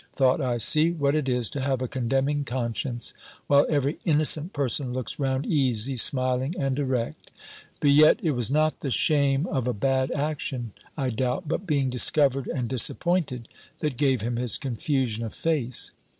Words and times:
thought 0.13 0.41
I, 0.41 0.57
"see 0.57 0.89
what 0.89 1.13
it 1.13 1.29
is 1.29 1.47
to 1.51 1.61
have 1.61 1.79
a 1.79 1.87
condemning 1.87 2.43
conscience; 2.43 3.13
while 3.45 3.67
every 3.69 3.99
innocent 4.03 4.51
person 4.51 4.91
looks 4.93 5.19
round 5.19 5.45
easy, 5.45 5.95
smiling, 5.95 6.55
and 6.57 6.79
erect!" 6.79 7.29
But 7.81 7.91
yet 7.91 8.19
it 8.23 8.31
was 8.31 8.49
not 8.49 8.79
the 8.79 8.89
shame 8.89 9.45
of 9.45 9.67
a 9.67 9.73
bad 9.75 10.09
action, 10.13 10.73
I 10.97 11.11
doubt, 11.11 11.43
but 11.47 11.67
being 11.67 11.91
discovered 11.91 12.47
and 12.47 12.67
disappointed, 12.67 13.47
that 13.77 13.95
gave 13.97 14.21
him 14.21 14.37
his 14.37 14.57
confusion 14.57 15.23
of 15.23 15.35
face. 15.35 15.91